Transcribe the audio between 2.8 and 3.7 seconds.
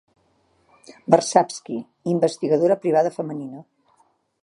privada femenina.